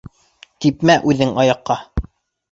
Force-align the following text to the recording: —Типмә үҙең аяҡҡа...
—Типмә 0.65 0.95
үҙең 1.13 1.33
аяҡҡа... 1.43 1.77